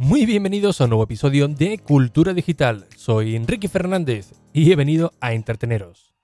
[0.00, 2.86] Muy bienvenidos a un nuevo episodio de Cultura Digital.
[2.96, 6.14] Soy Enrique Fernández y he venido a entreteneros.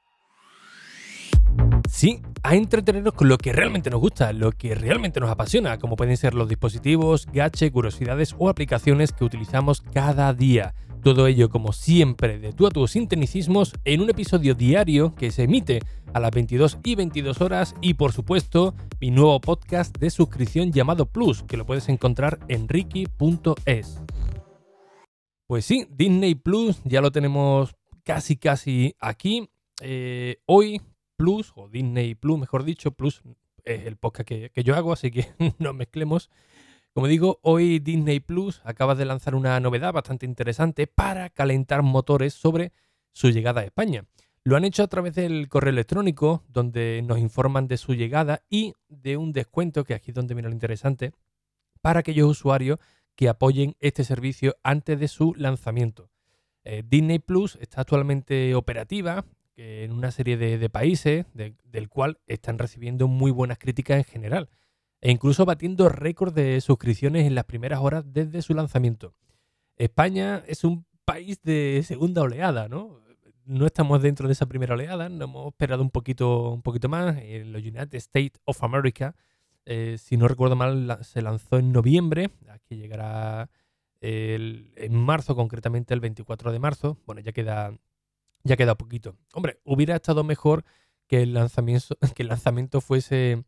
[1.90, 5.96] Sí, a entreteneros con lo que realmente nos gusta, lo que realmente nos apasiona, como
[5.96, 10.72] pueden ser los dispositivos, gadgets, curiosidades o aplicaciones que utilizamos cada día.
[11.04, 15.42] Todo ello, como siempre, de tú a tus sinteticismos en un episodio diario que se
[15.42, 15.80] emite
[16.14, 21.04] a las 22 y 22 horas y, por supuesto, mi nuevo podcast de suscripción llamado
[21.04, 24.00] Plus, que lo puedes encontrar en ricky.es.
[25.46, 29.50] Pues sí, Disney Plus ya lo tenemos casi casi aquí.
[29.82, 30.80] Eh, hoy
[31.18, 33.20] Plus, o Disney Plus, mejor dicho, Plus
[33.66, 35.26] es el podcast que, que yo hago, así que
[35.58, 36.30] no mezclemos.
[36.94, 42.34] Como digo, hoy Disney Plus acaba de lanzar una novedad bastante interesante para calentar motores
[42.34, 42.70] sobre
[43.12, 44.04] su llegada a España.
[44.44, 48.74] Lo han hecho a través del correo electrónico, donde nos informan de su llegada y
[48.86, 51.10] de un descuento, que aquí es donde viene lo interesante,
[51.80, 52.78] para aquellos usuarios
[53.16, 56.10] que apoyen este servicio antes de su lanzamiento.
[56.62, 59.24] Eh, Disney Plus está actualmente operativa
[59.56, 64.48] en una serie de, países, del cual están recibiendo muy buenas críticas en general
[65.04, 69.14] e incluso batiendo récord de suscripciones en las primeras horas desde su lanzamiento.
[69.76, 73.02] España es un país de segunda oleada, ¿no?
[73.44, 77.18] No estamos dentro de esa primera oleada, nos hemos esperado un poquito, un poquito más.
[77.18, 79.14] En los United States of America,
[79.66, 83.50] eh, si no recuerdo mal, se lanzó en noviembre, aquí llegará
[84.00, 86.96] en marzo, concretamente el 24 de marzo.
[87.04, 87.76] Bueno, ya queda,
[88.42, 89.18] ya queda poquito.
[89.34, 90.64] Hombre, hubiera estado mejor
[91.06, 93.44] que el lanzamiento, que el lanzamiento fuese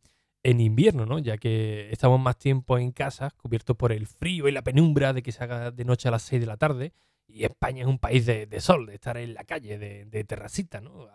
[0.47, 1.19] en invierno, ¿no?
[1.19, 5.20] Ya que estamos más tiempo en casa, cubiertos por el frío y la penumbra de
[5.20, 6.92] que se haga de noche a las 6 de la tarde.
[7.27, 11.08] Y España es un país de, sol, de estar en la calle, de, terracita, ¿no?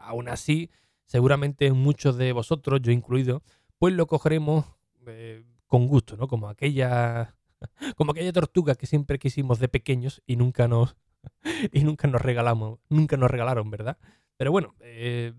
[0.00, 0.70] Aún así,
[1.04, 3.42] seguramente muchos de vosotros, yo incluido,
[3.76, 4.64] pues lo cogeremos
[5.06, 6.26] eh, con gusto, ¿no?
[6.26, 7.36] Como aquella,
[7.96, 10.96] como aquella tortuga que siempre quisimos de pequeños y nunca nos,
[11.72, 13.98] y nunca nos regalamos, nunca nos regalaron, ¿verdad?
[14.38, 15.34] Pero bueno, eh,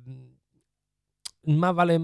[1.44, 2.00] más vale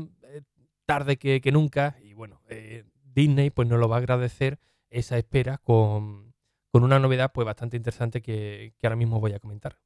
[0.86, 1.98] tarde que, nunca.
[2.02, 4.60] Y bueno, eh, Disney pues nos lo va a agradecer
[4.90, 6.34] esa espera con,
[6.72, 9.78] una novedad pues bastante interesante que, ahora mismo voy a comentar.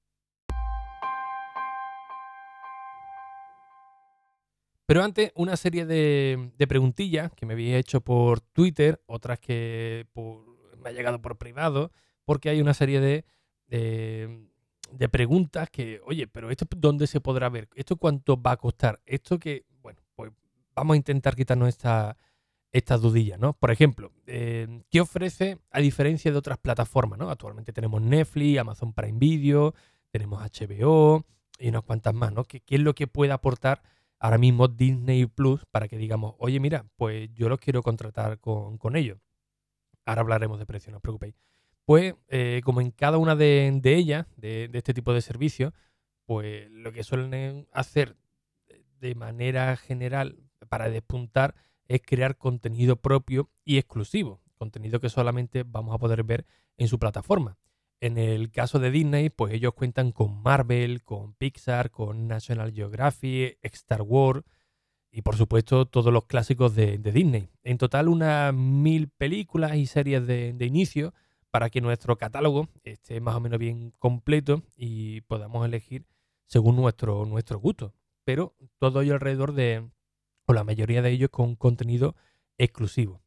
[4.85, 10.07] Pero antes, una serie de, preguntillas que me había hecho por Twitter, otras que
[10.81, 11.91] me ha llegado por privado,
[12.25, 13.25] porque hay una serie de,
[13.67, 17.69] de, preguntas que, oye, pero ¿esto dónde se podrá ver?
[17.75, 18.99] ¿Esto cuánto va a costar?
[19.05, 19.65] Esto que,
[20.79, 22.17] vamos a intentar quitarnos esta,
[22.71, 23.53] estas dudillas, ¿no?
[23.53, 27.29] Por ejemplo, eh, ¿qué ofrece a diferencia de otras plataformas, ¿no?
[27.29, 29.73] Actualmente tenemos Netflix, Amazon Prime Video,
[30.09, 31.25] tenemos HBO
[31.59, 32.45] y unas cuantas más, ¿no?
[32.45, 33.81] ¿Qué, es lo que puede aportar
[34.19, 38.95] ahora mismo Disney Plus para que digamos, oye, mira, pues yo los quiero contratar con,
[38.95, 39.19] ellos?
[40.05, 41.35] Ahora hablaremos de precio, no os preocupéis.
[41.85, 45.73] Pues, eh, como en cada una de, ellas, de, de este tipo de servicios,
[46.25, 48.15] pues lo que suelen hacer
[48.99, 51.55] de manera general para despuntar
[51.87, 56.45] es crear contenido propio y exclusivo, contenido que solamente vamos a poder ver
[56.77, 57.57] en su plataforma.
[58.01, 63.57] En el caso de Disney, pues ellos cuentan con Marvel, con Pixar, con National Geographic,
[63.61, 64.43] Star Wars
[65.11, 67.49] y por supuesto todos los clásicos de, Disney.
[67.63, 71.13] En total unas mil películas y series de, de, inicio
[71.51, 76.05] para que nuestro catálogo esté más o menos bien completo y podamos elegir
[76.45, 77.93] según nuestro, nuestro gusto.
[78.23, 79.89] Pero todo ello alrededor de,
[80.49, 82.15] o la mayoría de ellos con contenido
[82.57, 83.21] exclusivo.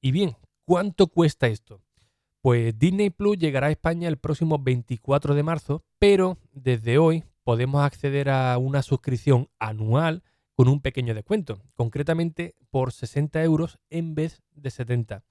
[0.00, 1.80] Y bien, ¿cuánto cuesta esto?
[2.40, 7.84] Pues Disney Plus llegará a España el próximo 24 de marzo, pero desde hoy podemos
[7.84, 10.24] acceder a una suscripción anual
[10.56, 15.22] con un pequeño descuento, concretamente por 60 euros en vez de 70.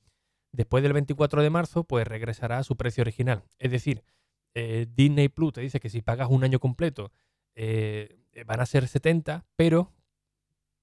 [0.53, 3.43] Después del 24 de marzo, pues regresará a su precio original.
[3.59, 4.05] Es decir,
[4.53, 7.11] eh, Disney Plus te dice que si pagas un año completo
[7.55, 9.91] eh, van a ser 70, pero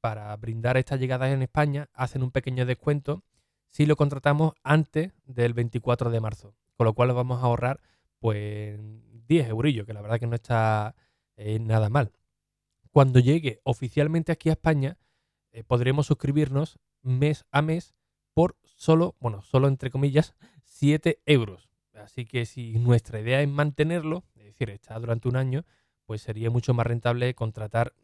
[0.03, 3.23] para brindar esta llegada en España hacen un pequeño descuento
[3.69, 7.81] si lo contratamos antes del 24 de marzo, con lo cual vamos a ahorrar
[8.19, 8.81] pues
[9.29, 10.97] 10 eurillos, que la verdad que no está
[11.37, 12.11] eh, nada mal.
[12.91, 14.99] Cuando llegue oficialmente aquí a España,
[15.53, 17.95] eh, podremos suscribirnos mes a mes
[18.35, 20.35] por solo, bueno, solo entre comillas,
[20.65, 21.71] 7 euros.
[21.95, 25.65] Así que si nuestra idea es mantenerlo, es decir, está durante un año,
[26.07, 27.95] pues sería mucho más rentable contratar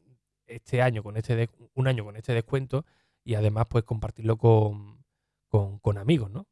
[0.48, 2.84] este año con este un año con este descuento
[3.24, 5.04] y además pues compartirlo con,
[5.48, 6.46] con, amigos, ¿no?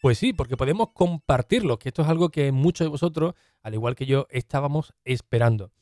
[0.00, 3.96] Pues sí, porque podemos compartirlo, que esto es algo que muchos de vosotros, al igual
[3.96, 5.72] que yo, estábamos esperando.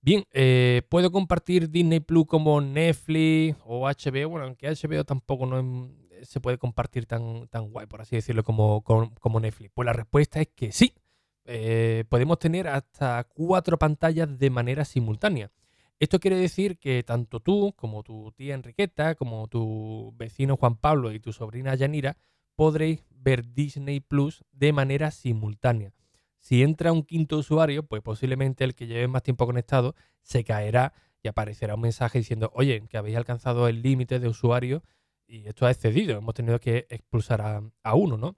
[0.00, 4.28] Bien, eh, puedo compartir Disney Plus como Netflix o HBO.
[4.28, 5.92] Bueno, aunque HBO tampoco no
[6.24, 9.70] se puede compartir tan, tan guay, por así decirlo, como, como, Netflix.
[9.74, 10.94] Pues la respuesta es que sí.
[11.44, 15.50] Eh, podemos tener hasta cuatro pantallas de manera simultánea.
[15.98, 21.12] Esto quiere decir que tanto tú, como tu tía Enriqueta, como tu vecino Juan Pablo
[21.12, 22.16] y tu sobrina Yanira
[22.56, 25.92] podréis ver Disney Plus de manera simultánea.
[26.38, 30.92] Si entra un quinto usuario, pues posiblemente el que lleve más tiempo conectado se caerá
[31.22, 34.82] y aparecerá un mensaje diciendo, oye, que habéis alcanzado el límite de usuarios
[35.28, 38.36] y esto ha excedido, hemos tenido que expulsar a, a, uno, ¿no?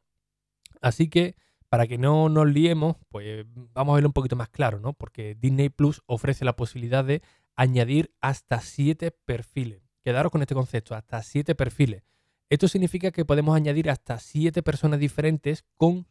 [0.82, 1.34] Así que
[1.74, 4.92] para que no nos liemos, pues vamos a verlo un poquito más claro, ¿no?
[4.92, 7.20] Porque Disney Plus ofrece la posibilidad de
[7.56, 9.82] añadir hasta siete perfiles.
[10.04, 12.04] Quedaros con este concepto, hasta siete perfiles.
[12.48, 16.06] Esto significa que podemos añadir hasta siete personas diferentes con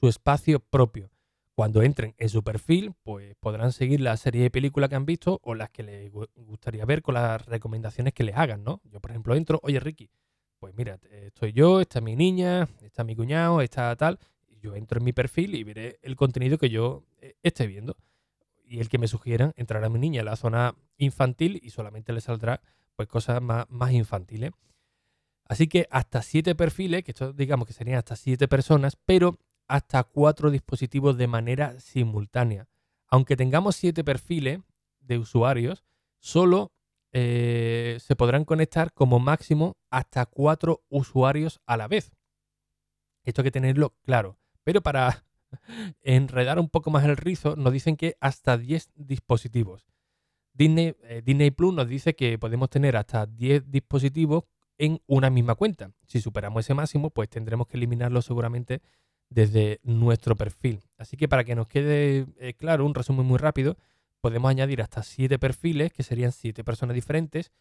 [0.00, 1.10] su espacio propio.
[1.54, 5.40] Cuando entren en su perfil, pues podrán seguir la serie de películas que han visto
[5.42, 8.80] o las que les gustaría ver con las recomendaciones que les hagan, ¿no?
[8.84, 10.08] Yo, por ejemplo, entro, oye Ricky,
[10.58, 14.18] pues mira, estoy yo, está mi niña, está mi cuñado, está tal,
[14.62, 17.96] yo entro en mi perfil y veré el contenido que yo eh, esté viendo
[18.64, 22.20] y el que me sugieran entrará mi niña en la zona infantil y solamente le
[22.20, 22.62] saldrá
[22.94, 24.52] pues cosas más, más infantiles.
[25.44, 30.04] Así que hasta siete perfiles, que esto digamos que serían hasta siete personas, pero hasta
[30.04, 32.68] cuatro dispositivos de manera simultánea.
[33.08, 34.60] Aunque tengamos siete perfiles
[35.00, 35.84] de usuarios,
[36.18, 36.72] solo
[37.12, 42.12] eh, se podrán conectar como máximo hasta cuatro usuarios a la vez.
[43.24, 44.38] Esto hay que tenerlo claro.
[44.64, 45.24] Pero para
[46.02, 49.86] enredar un poco más el rizo, nos dicen que hasta 10 dispositivos.
[50.54, 54.44] Disney, eh, Disney Plus nos dice que podemos tener hasta 10 dispositivos
[54.78, 55.92] en una misma cuenta.
[56.06, 58.82] Si superamos ese máximo, pues tendremos que eliminarlo seguramente
[59.30, 60.82] desde nuestro perfil.
[60.98, 63.76] Así que para que nos quede eh, claro, un resumen muy rápido,
[64.20, 67.52] podemos añadir hasta 7 perfiles, que serían 7 personas diferentes.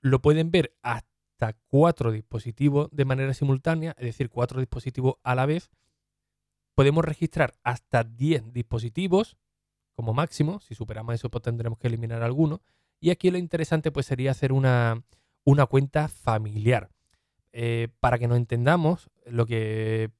[0.00, 5.46] Lo pueden ver hasta 4 dispositivos de manera simultánea, es decir, 4 dispositivos a la
[5.46, 5.70] vez
[6.78, 9.36] podemos registrar hasta 10 dispositivos
[9.96, 10.60] como máximo.
[10.60, 12.62] Si superamos eso, pues tendremos que eliminar alguno.
[13.00, 15.02] Y aquí lo interesante pues sería hacer una,
[15.42, 16.88] una cuenta familiar.
[17.50, 20.12] Eh, para que nos entendamos, lo que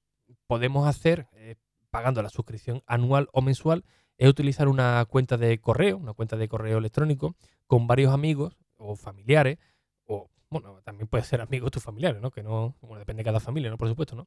[0.49, 1.55] podemos hacer, eh,
[1.91, 3.85] pagando la suscripción anual o mensual,
[4.17, 7.37] es utilizar una cuenta de correo, una cuenta de correo electrónico,
[7.69, 9.61] con varios amigos o familiares,
[10.07, 12.33] o bueno, también puede ser amigos tus familiares, ¿no?
[12.33, 13.79] Que no, bueno, depende de cada familia, ¿no?
[13.79, 14.27] Por supuesto, ¿no?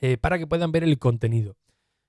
[0.00, 1.56] Eh, para que puedan ver el contenido.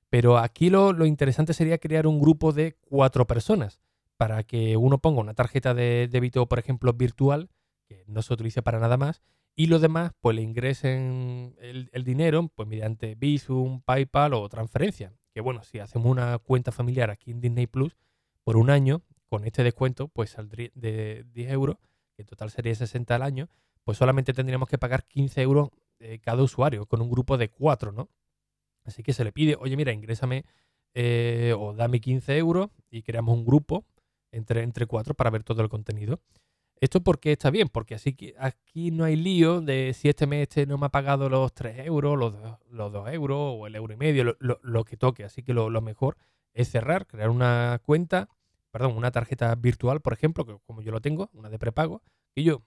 [0.10, 3.82] Pero aquí lo, interesante sería crear un grupo de cuatro personas
[4.16, 7.50] para que uno ponga una tarjeta de débito, por ejemplo, virtual,
[7.88, 9.24] que no se utilice para nada más,
[9.56, 15.14] y los demás pues le ingresen el, dinero pues mediante Bizum, PayPal o transferencia.
[15.34, 17.98] Que bueno, si hacemos una cuenta familiar aquí en Disney Plus
[18.44, 21.78] por un año, con este descuento, pues saldría de 10 euros,
[22.16, 23.50] que en total sería 60 al año,
[23.84, 25.70] pues solamente tendríamos que pagar 15 euros
[26.22, 28.10] cada usuario, con un grupo de cuatro, ¿no?
[28.86, 30.46] Así que se le pide, oye, mira, ingrésame
[30.94, 33.86] eh, o dame 15 euros y creamos un grupo
[34.32, 36.20] entre, entre cuatro para ver todo el contenido.
[36.80, 37.70] ¿Esto porque está bien?
[37.70, 40.90] Porque así que aquí no hay lío de si este mes este no me ha
[40.90, 42.36] pagado los 3 euros, los,
[42.70, 45.24] los 2 euros o el euro y medio, lo, que toque.
[45.24, 46.18] Así que lo, lo, mejor
[46.54, 48.28] es cerrar, crear una cuenta,
[48.72, 52.02] perdón, una tarjeta virtual, por ejemplo, que como yo lo tengo, una de prepago,
[52.36, 52.64] y yo,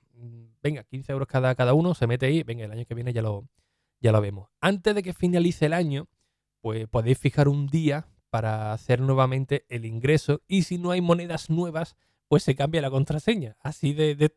[0.62, 3.22] venga, 15 euros cada, cada uno, se mete ahí, venga, el año que viene ya
[3.22, 3.48] lo,
[4.00, 4.48] ya lo vemos.
[4.60, 6.08] Antes de que finalice el año,
[6.60, 11.48] pues podéis fijar un día para hacer nuevamente el ingreso y si no hay monedas
[11.48, 11.96] nuevas,
[12.28, 13.56] pues se cambia la contraseña.
[13.60, 14.30] Así de,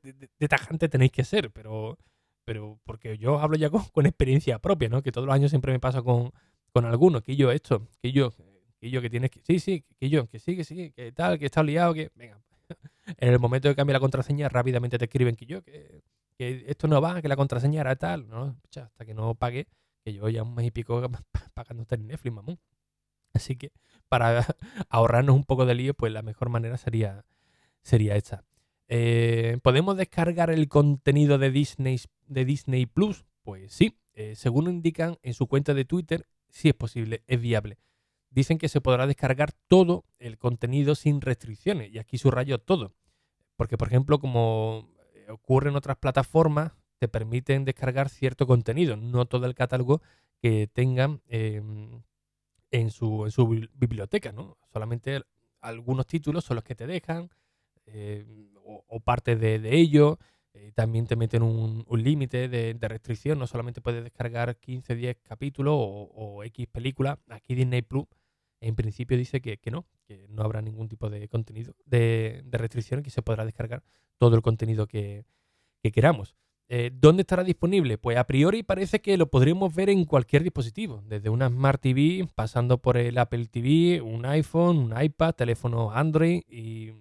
[0.47, 1.97] tajante tenéis que ser, pero,
[2.45, 5.01] pero porque yo hablo ya con, experiencia propia, ¿no?
[5.01, 6.31] Que todos los años siempre me pasa con,
[6.71, 8.31] con algunos, que yo esto, que yo,
[8.79, 11.39] que yo que tienes que, sí, sí, que yo, que sí, que sí, que tal,
[11.39, 12.39] que está liado, que, venga,
[13.17, 16.01] en el momento de cambiar la contraseña, rápidamente te escriben que yo, que,
[16.37, 18.55] esto no va, que la contraseña era tal, ¿no?
[18.75, 19.67] hasta que no pague,
[20.03, 21.01] que yo ya un mes y pico
[21.53, 22.59] pagando en Netflix, mamón.
[23.33, 23.71] Así que
[24.07, 24.45] para
[24.89, 27.25] ahorrarnos un poco de lío, pues la mejor manera sería,
[27.81, 28.43] sería esta.
[28.87, 33.25] Eh, ¿Podemos descargar el contenido de Disney, de Disney Plus?
[33.43, 37.77] Pues sí, eh, según indican en su cuenta de Twitter, sí es posible, es viable
[38.29, 41.91] dicen que se podrá descargar todo el contenido sin restricciones.
[41.91, 42.93] Y aquí subrayo todo.
[43.55, 44.89] Porque, por ejemplo, como
[45.29, 50.01] ocurre en otras plataformas, te permiten descargar cierto contenido, no todo el catálogo
[50.41, 52.03] que tengan em,
[52.71, 54.57] en, su, en, su, biblioteca, ¿no?
[54.71, 55.21] Solamente
[55.61, 57.29] algunos títulos son los que te dejan,
[57.85, 60.19] em, o, parte de, de ello.
[60.53, 65.73] Eh, también te meten un, límite de, restricción, no solamente puedes descargar 15, 10 capítulos
[65.77, 67.17] o, o X películas.
[67.29, 68.05] Aquí Disney Plus
[68.61, 73.03] en principio dice que, no, que no habrá ningún tipo de contenido, de, de restricción,
[73.03, 73.83] que se podrá descargar
[74.19, 75.25] todo el contenido que,
[75.93, 76.35] queramos.
[76.67, 77.97] Eh, ¿Dónde estará disponible?
[77.97, 82.27] Pues a priori parece que lo podríamos ver en cualquier dispositivo, desde una Smart TV,
[82.35, 86.93] pasando por el Apple TV, un iPhone, un iPad, teléfono Android y,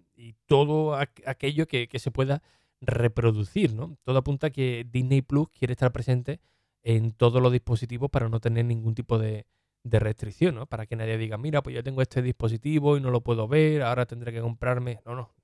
[0.46, 2.42] todo aquello que, se pueda
[2.80, 3.74] reproducir.
[3.74, 3.98] ¿no?
[4.04, 6.40] Todo apunta a que Disney Plus quiere estar presente
[6.82, 9.44] en todos los dispositivos para no tener ningún tipo de,
[9.88, 10.66] de restricción, ¿no?
[10.66, 13.82] Para que nadie diga, mira, pues yo tengo este dispositivo y no lo puedo ver,
[13.82, 15.00] ahora tendré que comprarme.
[15.04, 15.34] No, no.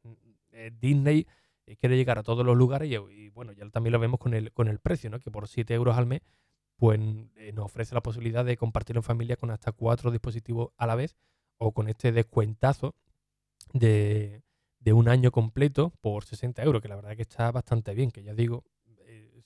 [0.52, 1.26] Eh, Disney
[1.66, 4.52] eh, quiere llegar a todos los lugares y, bueno, ya también lo vemos con el,
[4.52, 5.18] con el precio, ¿no?
[5.20, 6.22] Que por 7 euros al mes,
[6.76, 7.00] pues
[7.36, 10.94] eh, nos ofrece la posibilidad de compartir en familia con hasta cuatro dispositivos a la
[10.94, 11.16] vez
[11.58, 12.94] o con este descuentazo
[13.72, 14.42] de,
[14.80, 18.22] de un año completo por 60 euros, que la verdad que está bastante bien, que
[18.22, 18.64] ya digo,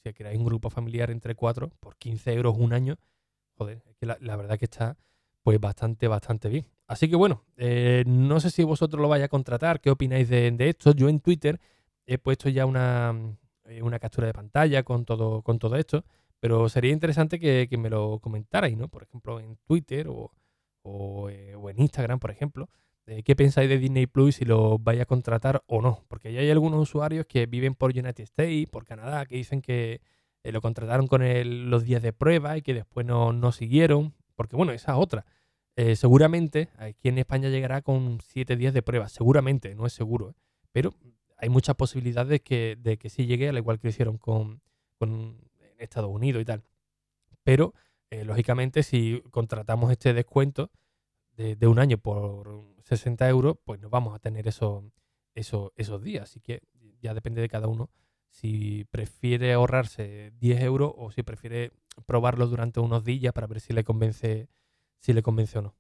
[0.03, 2.97] si queráis un grupo familiar entre cuatro, por 15 euros un año,
[3.59, 4.97] joder, que la, verdad que está
[5.43, 6.67] pues bastante, bastante bien.
[6.87, 10.55] Así que bueno, eh, no sé si vosotros lo vais a contratar, qué opináis de,
[10.61, 10.93] esto.
[10.93, 11.61] Yo en Twitter
[12.07, 13.15] he puesto ya una,
[13.65, 16.05] eh, una, captura de pantalla con todo, con todo esto,
[16.41, 18.89] pero sería interesante que, me lo comentarais, ¿no?
[18.89, 20.33] Por ejemplo, en Twitter o,
[20.83, 22.69] o, eh, en Instagram, por ejemplo.
[23.25, 26.05] ¿Qué pensáis de Disney Plus si lo vais a contratar o no?
[26.09, 30.03] Porque ya hay algunos usuarios que viven por United States, por Canadá, que dicen que,
[30.43, 31.23] eh, lo contrataron con
[31.71, 35.27] los días de prueba y que después no, siguieron, porque bueno, esa es otra.
[35.77, 40.31] Eh, seguramente aquí en España llegará con siete días de prueba, seguramente, no es seguro,
[40.31, 40.35] ¿eh?
[40.73, 40.95] pero
[41.37, 44.61] hay muchas posibilidades de que, de que sí llegue, al igual que hicieron con,
[44.99, 45.39] con
[45.79, 46.65] Estados Unidos y tal.
[47.45, 47.75] Pero,
[48.25, 50.71] lógicamente, si contratamos este descuento
[51.37, 54.91] de, de, un año por 60 euros, pues no vamos a tener eso,
[55.35, 56.25] eso, esos días.
[56.25, 56.63] Así que
[57.01, 57.91] ya depende de cada uno
[58.31, 61.73] si prefiere ahorrarse 10 euros o si prefiere
[62.07, 64.49] probarlo durante unos días para ver si le convence,
[65.01, 65.75] si le convence o no.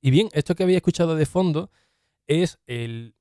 [0.00, 1.70] Y bien, esto que había escuchado de fondo
[2.26, 3.16] es el,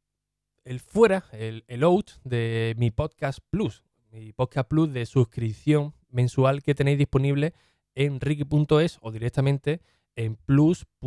[0.65, 6.61] el fuera, el, el out de mi podcast Plus mi podcast plus de suscripción mensual
[6.61, 7.53] que tenéis disponible
[7.95, 9.81] en ricky.es o directamente
[10.15, 11.01] en plus.ricky.es.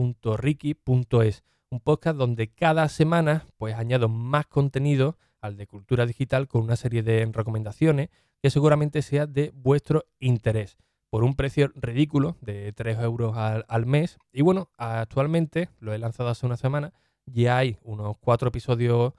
[1.71, 6.75] Un podcast donde cada semana pues añado más contenido al de cultura digital con una
[6.75, 8.11] serie de recomendaciones
[8.43, 10.77] que seguramente sea de vuestro interés
[11.09, 14.19] por un precio ridículo de 3 euros al, mes.
[14.33, 16.93] Y bueno, actualmente lo he lanzado hace una semana,
[17.25, 19.15] ya hay unos cuatro episodios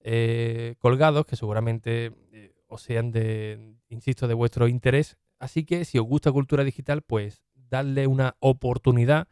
[0.00, 5.18] eh, colgados que seguramente eh, o sean de, insisto, de vuestro interés.
[5.38, 9.28] Así que si os gusta cultura digital, pues dadle una oportunidad,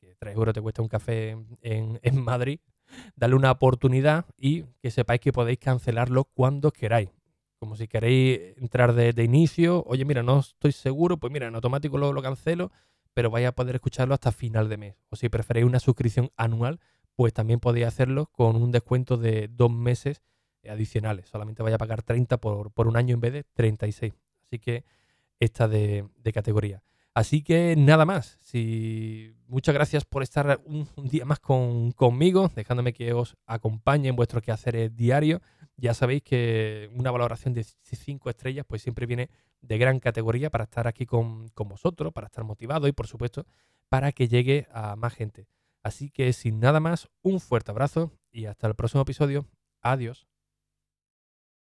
[0.00, 2.60] que 3 euros te cuesta un café en, Madrid,
[3.16, 7.10] darle una oportunidad y que sepáis que podéis cancelarlo cuando queráis.
[7.58, 11.98] Como si queréis entrar de, inicio, oye, mira, no estoy seguro, pues mira, en automático
[11.98, 12.72] lo, lo cancelo,
[13.14, 14.94] pero vais a poder escucharlo hasta final de mes.
[15.10, 16.80] O si preferéis una suscripción anual,
[17.14, 20.22] pues también podéis hacerlo con un descuento de dos meses
[20.68, 21.28] adicionales.
[21.28, 24.12] Solamente vaya a pagar 30 por, por, un año en vez de 36.
[24.46, 24.84] Así que
[25.38, 26.82] esta de, de categoría.
[27.14, 28.38] Así que nada más.
[28.40, 34.16] Si, muchas gracias por estar un, día más con, conmigo, dejándome que os acompañe en
[34.16, 35.40] vuestro quehaceres diario.
[35.76, 40.64] Ya sabéis que una valoración de 5 estrellas pues siempre viene de gran categoría para
[40.64, 43.46] estar aquí con, con vosotros, para estar motivado y por supuesto
[43.88, 45.48] para que llegue a más gente.
[45.82, 49.46] Así que sin nada más, un fuerte abrazo y hasta el próximo episodio.
[49.82, 50.29] Adiós.